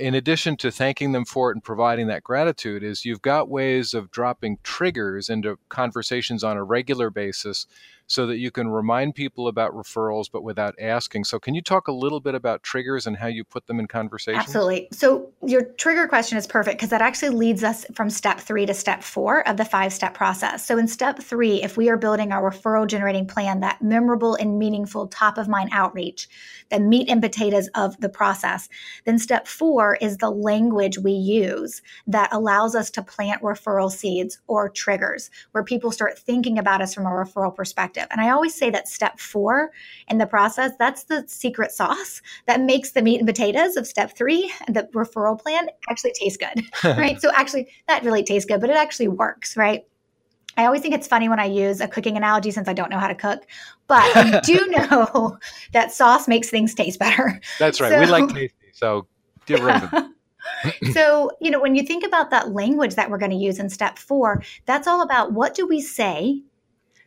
[0.00, 3.94] in addition to thanking them for it and providing that gratitude is you've got ways
[3.94, 7.66] of dropping triggers into conversations on a regular basis
[8.10, 11.22] so that you can remind people about referrals but without asking.
[11.22, 13.86] So, can you talk a little bit about triggers and how you put them in
[13.86, 14.40] conversation?
[14.40, 14.88] Absolutely.
[14.90, 18.74] So, your trigger question is perfect because that actually leads us from step three to
[18.74, 20.66] step four of the five step process.
[20.66, 24.58] So, in step three, if we are building our referral generating plan, that memorable and
[24.58, 26.28] meaningful top of mind outreach,
[26.70, 28.68] the meat and potatoes of the process,
[29.04, 34.40] then step four is the language we use that allows us to plant referral seeds
[34.48, 38.16] or triggers where people start thinking about us from a referral perspective effective.
[38.16, 39.70] And I always say that step four
[40.08, 44.16] in the process, that's the secret sauce that makes the meat and potatoes of step
[44.16, 46.64] three, the referral plan, actually taste good,
[46.96, 47.20] right?
[47.20, 49.84] so actually, that really tastes good, but it actually works, right?
[50.56, 52.98] I always think it's funny when I use a cooking analogy since I don't know
[52.98, 53.46] how to cook,
[53.86, 55.38] but I do know
[55.72, 57.40] that sauce makes things taste better.
[57.58, 57.92] That's right.
[57.92, 59.06] So, we like tasty, so
[59.46, 60.14] give room.
[60.92, 63.70] so, you know, when you think about that language that we're going to use in
[63.70, 66.42] step four, that's all about what do we say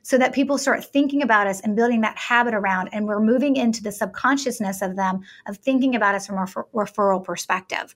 [0.04, 3.56] so that people start thinking about us and building that habit around and we're moving
[3.56, 7.96] into the subconsciousness of them of thinking about us from a refer- referral perspective.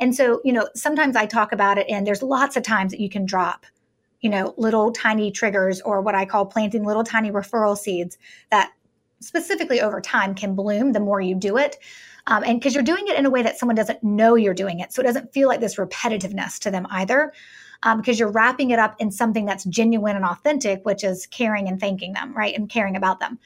[0.00, 3.00] And so you know sometimes i talk about it and there's lots of times that
[3.00, 3.66] you can drop
[4.20, 8.18] you know little tiny triggers or what i call planting little tiny referral seeds
[8.50, 8.72] that
[9.20, 11.76] specifically over time can bloom the more you do it
[12.26, 14.80] um, and because you're doing it in a way that someone doesn't know you're doing
[14.80, 17.32] it so it doesn't feel like this repetitiveness to them either
[17.82, 21.68] um, because you're wrapping it up in something that's genuine and authentic, which is caring
[21.68, 22.54] and thanking them, right?
[22.54, 23.38] And caring about them.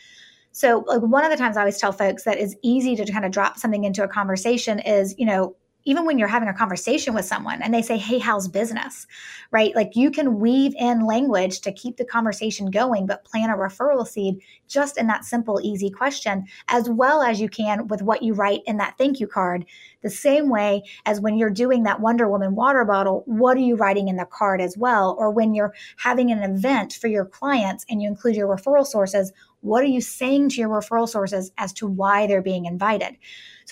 [0.52, 3.24] So, like one of the times I always tell folks that is easy to kind
[3.24, 7.14] of drop something into a conversation is, you know, even when you're having a conversation
[7.14, 9.06] with someone and they say, Hey, how's business?
[9.50, 9.74] Right?
[9.74, 14.06] Like you can weave in language to keep the conversation going, but plant a referral
[14.06, 18.32] seed just in that simple, easy question, as well as you can with what you
[18.32, 19.66] write in that thank you card.
[20.02, 23.76] The same way as when you're doing that Wonder Woman water bottle, what are you
[23.76, 25.14] writing in the card as well?
[25.18, 29.32] Or when you're having an event for your clients and you include your referral sources,
[29.60, 33.16] what are you saying to your referral sources as to why they're being invited?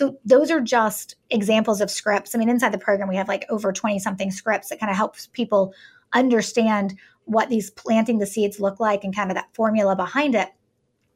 [0.01, 2.33] So those are just examples of scripts.
[2.33, 4.97] I mean, inside the program, we have like over 20 something scripts that kind of
[4.97, 5.75] helps people
[6.11, 10.49] understand what these planting the seeds look like and kind of that formula behind it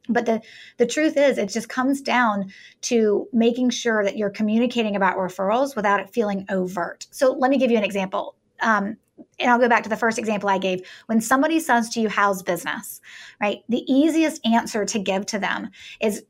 [0.08, 0.40] but the
[0.78, 5.74] the truth is it just comes down to making sure that you're communicating about referrals
[5.74, 8.96] without it feeling overt so let me give you an example um,
[9.38, 10.86] and I'll go back to the first example I gave.
[11.06, 13.00] When somebody says to you, How's business?
[13.40, 13.62] Right?
[13.68, 15.70] The easiest answer to give to them
[16.00, 16.24] is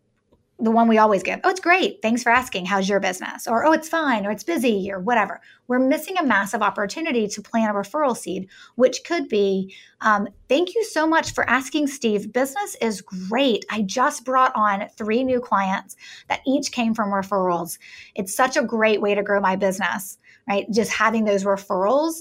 [0.58, 1.38] the one we always give.
[1.44, 2.00] Oh, it's great.
[2.00, 2.64] Thanks for asking.
[2.64, 3.46] How's your business?
[3.46, 5.40] Or, oh, it's fine, or it's busy, or whatever.
[5.68, 10.74] We're missing a massive opportunity to plant a referral seed, which could be um, thank
[10.74, 12.32] you so much for asking, Steve.
[12.32, 13.66] Business is great.
[13.70, 15.96] I just brought on three new clients
[16.28, 17.78] that each came from referrals.
[18.14, 20.16] It's such a great way to grow my business,
[20.48, 20.66] right?
[20.70, 22.20] Just having those referrals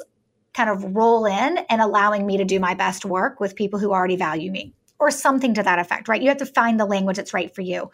[0.54, 3.92] kind of roll in and allowing me to do my best work with people who
[3.92, 6.22] already value me or something to that effect, right?
[6.22, 7.92] You have to find the language that's right for you.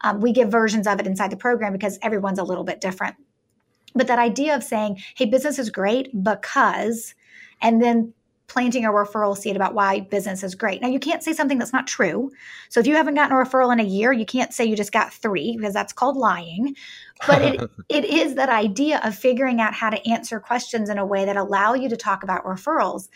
[0.00, 3.16] Um, we give versions of it inside the program because everyone's a little bit different.
[3.94, 7.14] But that idea of saying, hey, business is great because,
[7.60, 8.14] and then
[8.50, 10.82] planting a referral seed about why business is great.
[10.82, 12.32] Now, you can't say something that's not true.
[12.68, 14.90] So if you haven't gotten a referral in a year, you can't say you just
[14.90, 16.74] got three because that's called lying.
[17.28, 21.06] But it, it is that idea of figuring out how to answer questions in a
[21.06, 23.08] way that allow you to talk about referrals.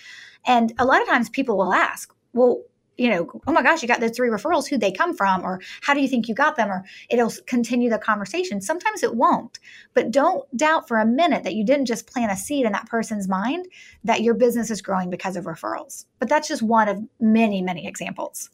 [0.46, 2.62] And a lot of times people will ask, well,
[2.96, 5.42] you know, oh my gosh, you got those three referrals, who'd they come from?
[5.42, 6.70] Or how do you think you got them?
[6.70, 8.60] Or it'll continue the conversation.
[8.60, 9.58] Sometimes it won't,
[9.94, 12.86] but don't doubt for a minute that you didn't just plant a seed in that
[12.86, 13.66] person's mind
[14.04, 16.04] that your business is growing because of referrals.
[16.18, 18.50] But that's just one of many, many examples.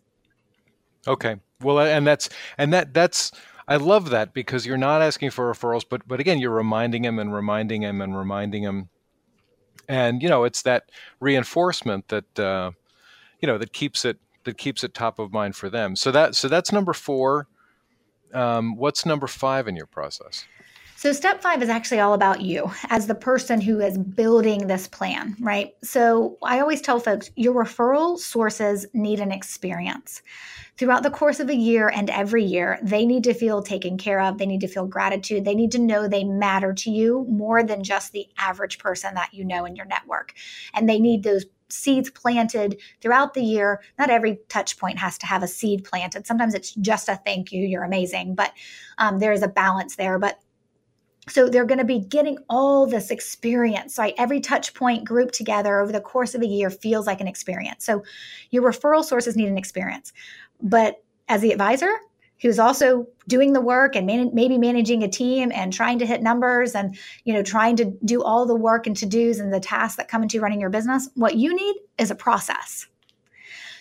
[1.06, 1.36] Okay.
[1.60, 3.32] Well, and that's, and that, that's,
[3.68, 7.18] I love that because you're not asking for referrals, but, but again, you're reminding him
[7.18, 8.88] and reminding him and reminding him.
[9.88, 10.84] And, you know, it's that
[11.20, 12.70] reinforcement that, uh,
[13.40, 15.96] you know, that keeps it that keeps it top of mind for them.
[15.96, 17.46] So that so that's number four.
[18.32, 20.46] Um, what's number five in your process?
[21.00, 24.86] So, step five is actually all about you as the person who is building this
[24.86, 25.72] plan, right?
[25.82, 30.20] So, I always tell folks your referral sources need an experience.
[30.76, 34.20] Throughout the course of a year and every year, they need to feel taken care
[34.20, 34.36] of.
[34.36, 35.46] They need to feel gratitude.
[35.46, 39.32] They need to know they matter to you more than just the average person that
[39.32, 40.34] you know in your network.
[40.74, 43.80] And they need those seeds planted throughout the year.
[43.98, 46.26] Not every touch point has to have a seed planted.
[46.26, 48.52] Sometimes it's just a thank you, you're amazing, but
[48.98, 50.18] um, there is a balance there.
[50.18, 50.38] But
[51.28, 55.78] so they're going to be getting all this experience right every touch point group together
[55.80, 58.02] over the course of a year feels like an experience so
[58.50, 60.12] your referral sources need an experience
[60.62, 61.92] but as the advisor
[62.40, 66.22] who's also doing the work and man- maybe managing a team and trying to hit
[66.22, 69.60] numbers and you know trying to do all the work and to dos and the
[69.60, 71.08] tasks that come into running your business.
[71.14, 72.86] What you need is a process.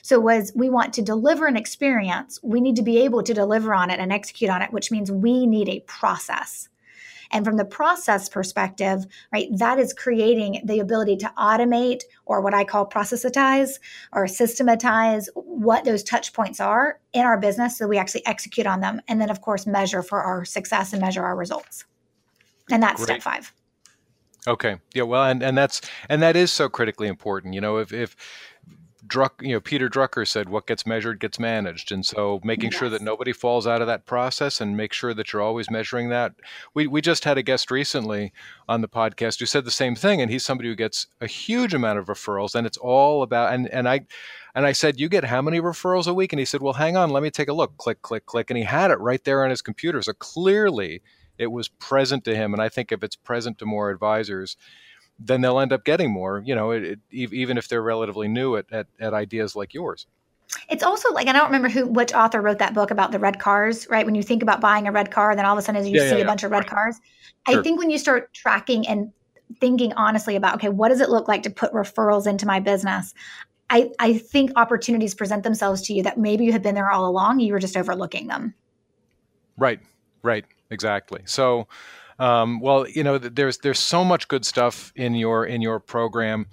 [0.01, 2.39] So as we want to deliver an experience.
[2.41, 5.11] We need to be able to deliver on it and execute on it which means
[5.11, 6.69] we need a process
[7.31, 12.53] and from the process perspective, right, that is creating the ability to automate or what
[12.53, 13.79] I call processitize
[14.13, 18.81] or systematize what those touch points are in our business so we actually execute on
[18.81, 19.01] them.
[19.07, 21.85] And then, of course, measure for our success and measure our results.
[22.71, 23.21] And that's Great.
[23.21, 23.53] step five.
[24.47, 24.77] Okay.
[24.93, 25.03] Yeah.
[25.03, 27.53] Well, and, and that's and that is so critically important.
[27.53, 28.15] You know, if if
[29.09, 32.79] Druck, you know, Peter Drucker said, "What gets measured gets managed," and so making yes.
[32.79, 36.09] sure that nobody falls out of that process and make sure that you're always measuring
[36.09, 36.33] that.
[36.73, 38.31] We we just had a guest recently
[38.67, 41.73] on the podcast who said the same thing, and he's somebody who gets a huge
[41.73, 44.01] amount of referrals, and it's all about and and I.
[44.55, 46.97] And I said, "You get how many referrals a week?" And he said, "Well, hang
[46.97, 49.43] on, let me take a look." Click, click, click, and he had it right there
[49.43, 50.01] on his computer.
[50.01, 51.01] So clearly,
[51.37, 52.53] it was present to him.
[52.53, 54.57] And I think if it's present to more advisors,
[55.19, 58.55] then they'll end up getting more, you know, it, it, even if they're relatively new
[58.55, 60.07] at, at, at ideas like yours.
[60.67, 63.39] It's also like I don't remember who which author wrote that book about the red
[63.39, 64.05] cars, right?
[64.05, 66.01] When you think about buying a red car, then all of a sudden as you
[66.01, 66.99] yeah, see yeah, a bunch of red cars.
[67.47, 67.59] Sure.
[67.59, 69.11] I think when you start tracking and
[69.59, 73.13] thinking honestly about okay, what does it look like to put referrals into my business?
[73.69, 77.07] I, I think opportunities present themselves to you that maybe you have been there all
[77.07, 78.55] along, you were just overlooking them.
[79.57, 79.79] Right,
[80.23, 81.21] right, exactly.
[81.25, 81.67] So
[82.19, 86.47] um, well, you know, there's there's so much good stuff in your in your program,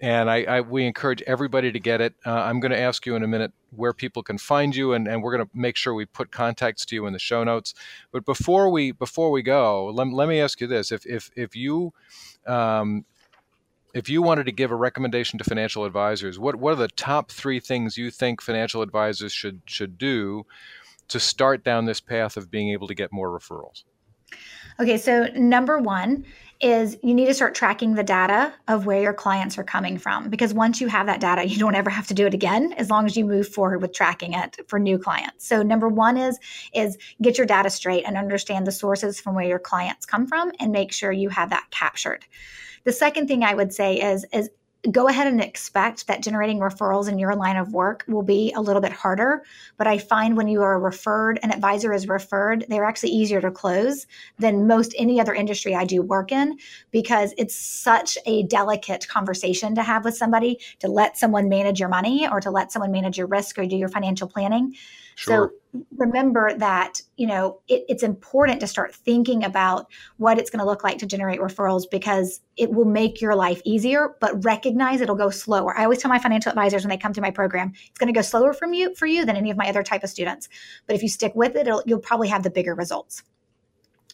[0.00, 2.14] and I, I we encourage everybody to get it.
[2.24, 5.06] Uh, I'm going to ask you in a minute where people can find you, and,
[5.06, 7.74] and we're going to make sure we put contacts to you in the show notes.
[8.12, 11.54] But before we before we go, let, let me ask you this: if if if
[11.54, 11.92] you
[12.46, 13.04] um,
[13.92, 17.30] if you wanted to give a recommendation to financial advisors, what what are the top
[17.30, 20.46] three things you think financial advisors should should do
[21.08, 23.84] to start down this path of being able to get more referrals?
[24.80, 26.24] Okay, so number one
[26.58, 30.30] is you need to start tracking the data of where your clients are coming from
[30.30, 32.88] because once you have that data, you don't ever have to do it again as
[32.88, 35.46] long as you move forward with tracking it for new clients.
[35.46, 36.38] So number one is
[36.72, 40.50] is get your data straight and understand the sources from where your clients come from
[40.58, 42.24] and make sure you have that captured.
[42.84, 44.48] The second thing I would say is is
[44.90, 48.60] go ahead and expect that generating referrals in your line of work will be a
[48.60, 49.42] little bit harder.
[49.76, 53.50] But I find when you are referred, an advisor is referred, they're actually easier to
[53.50, 54.06] close
[54.38, 56.58] than most any other industry I do work in
[56.92, 61.90] because it's such a delicate conversation to have with somebody to let someone manage your
[61.90, 64.74] money or to let someone manage your risk or do your financial planning.
[65.16, 65.52] Sure.
[65.69, 70.58] So remember that you know it, it's important to start thinking about what it's going
[70.58, 75.00] to look like to generate referrals because it will make your life easier but recognize
[75.00, 75.76] it'll go slower.
[75.78, 78.18] I always tell my financial advisors when they come to my program it's going to
[78.18, 80.48] go slower from you for you than any of my other type of students
[80.86, 83.22] but if you stick with it you'll probably have the bigger results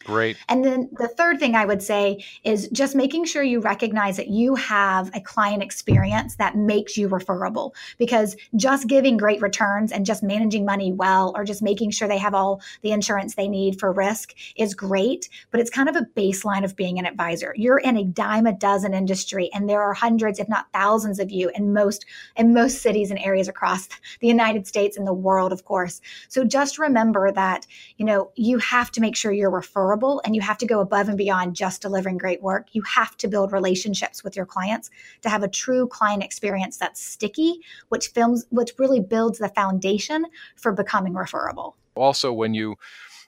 [0.07, 0.37] Great.
[0.49, 4.29] And then the third thing I would say is just making sure you recognize that
[4.29, 10.07] you have a client experience that makes you referable because just giving great returns and
[10.07, 13.81] just managing money well or just making sure they have all the insurance they need
[13.81, 17.53] for risk is great, but it's kind of a baseline of being an advisor.
[17.57, 21.33] You're in a dime a dozen industry and there are hundreds if not thousands of
[21.33, 23.89] you in most in most cities and areas across
[24.21, 26.01] the United States and the world of course.
[26.29, 30.43] So just remember that, you know, you have to make sure you're referable and you
[30.43, 32.69] have to go above and beyond just delivering great work.
[32.73, 34.91] You have to build relationships with your clients
[35.23, 40.27] to have a true client experience that's sticky, which films which really builds the foundation
[40.57, 41.77] for becoming referable.
[41.95, 42.77] Also when you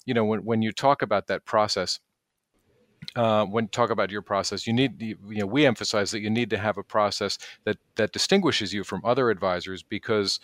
[0.05, 2.01] you know when, when you talk about that process
[3.16, 6.51] uh, when talk about your process, you need you know we emphasize that you need
[6.51, 10.41] to have a process that that distinguishes you from other advisors because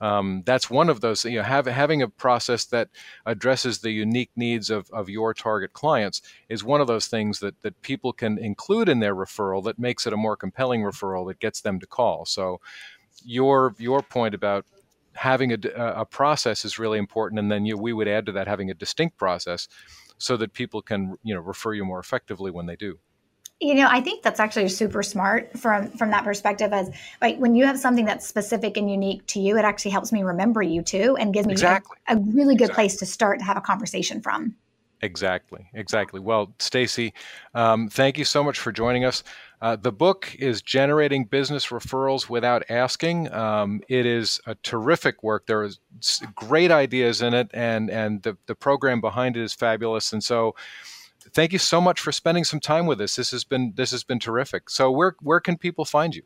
[0.00, 2.88] um, that's one of those you know have, having a process that
[3.26, 7.60] addresses the unique needs of, of your target clients is one of those things that
[7.62, 11.40] that people can include in their referral that makes it a more compelling referral that
[11.40, 12.24] gets them to call.
[12.24, 12.60] So
[13.24, 14.64] your your point about
[15.14, 18.46] having a, a process is really important and then you, we would add to that
[18.46, 19.66] having a distinct process
[20.16, 22.98] so that people can you know refer you more effectively when they do
[23.60, 26.90] you know i think that's actually super smart from from that perspective as
[27.20, 30.22] like when you have something that's specific and unique to you it actually helps me
[30.22, 31.96] remember you too and gives me exactly.
[32.08, 32.74] a, a, really good exactly.
[32.74, 34.54] place to start to have a conversation from.
[35.00, 35.70] Exactly.
[35.74, 36.18] Exactly.
[36.18, 37.14] Well stacey
[37.54, 39.22] um, thank you so much for joining us.
[39.60, 43.32] Uh, the book is generating business referrals without asking.
[43.32, 45.46] Um, it is a terrific work.
[45.46, 45.80] There is
[46.34, 50.12] great ideas in it and and the, the program behind it is fabulous.
[50.12, 50.54] And so
[51.32, 53.16] thank you so much for spending some time with us.
[53.16, 54.70] This has been this has been terrific.
[54.70, 56.22] So where where can people find you?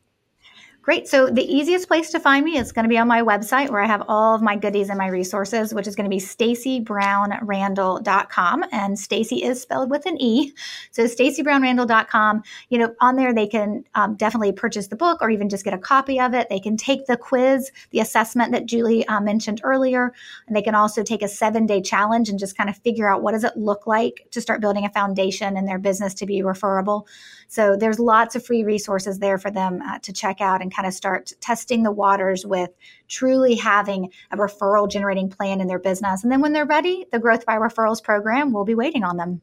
[0.83, 1.07] Great.
[1.07, 3.81] So the easiest place to find me is going to be on my website where
[3.81, 8.65] I have all of my goodies and my resources, which is going to be staceybrownrandall.com.
[8.73, 10.53] And Stacey is spelled with an E.
[10.91, 15.49] So staceybrownrandall.com, you know, on there they can um, definitely purchase the book or even
[15.49, 16.49] just get a copy of it.
[16.49, 20.13] They can take the quiz, the assessment that Julie uh, mentioned earlier.
[20.49, 23.23] And they can also take a seven day challenge and just kind of figure out
[23.23, 26.43] what does it look like to start building a foundation in their business to be
[26.43, 27.07] referable.
[27.47, 30.87] So there's lots of free resources there for them uh, to check out and kind
[30.87, 32.71] of start testing the waters with
[33.09, 36.23] truly having a referral generating plan in their business.
[36.23, 39.41] And then when they're ready, the Growth by Referrals program will be waiting on them.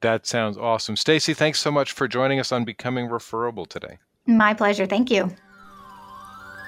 [0.00, 0.96] That sounds awesome.
[0.96, 3.98] Stacey, thanks so much for joining us on Becoming Referable today.
[4.26, 4.86] My pleasure.
[4.86, 5.30] Thank you.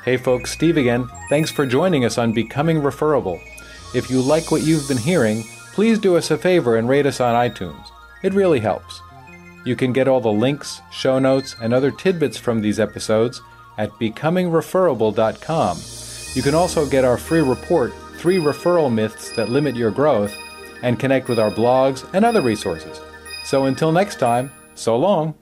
[0.05, 1.09] Hey folks, Steve again.
[1.31, 3.41] Thanks for joining us on Becoming Referable.
[3.95, 7.21] If you like what you've been hearing, please do us a favor and rate us
[7.21, 7.87] on iTunes.
[8.23, 9.01] It really helps.
[9.65, 13.41] You can get all the links, show notes, and other tidbits from these episodes
[13.79, 15.79] at becomingreferable.com.
[16.35, 20.35] You can also get our free report, Three Referral Myths That Limit Your Growth,
[20.83, 23.01] and connect with our blogs and other resources.
[23.45, 25.35] So until next time, so long.